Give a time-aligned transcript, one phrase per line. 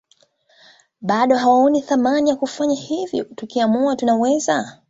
[1.01, 4.79] Bado hawaoni thamani ya kufanya hivi ila tukiamua tunaweza